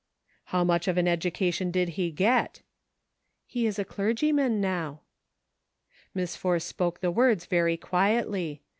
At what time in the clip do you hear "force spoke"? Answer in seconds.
6.35-7.01